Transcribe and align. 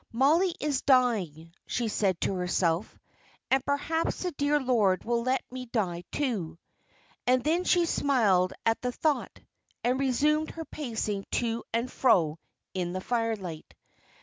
"Mollie 0.11 0.55
is 0.59 0.81
dying," 0.81 1.53
she 1.67 1.87
said 1.87 2.19
to 2.21 2.33
herself, 2.33 2.97
"and 3.51 3.63
perhaps 3.63 4.23
the 4.23 4.31
dear 4.31 4.59
Lord 4.59 5.03
will 5.05 5.21
let 5.21 5.43
me 5.51 5.67
die, 5.67 6.05
too;" 6.11 6.57
and 7.27 7.43
then 7.43 7.65
she 7.65 7.85
smiled 7.85 8.51
at 8.65 8.81
the 8.81 8.91
thought, 8.91 9.39
and 9.83 9.99
resumed 9.99 10.49
her 10.49 10.65
pacing 10.65 11.27
to 11.33 11.63
and 11.71 11.91
fro 11.91 12.39
in 12.73 12.93
the 12.93 13.01
firelight. 13.01 13.75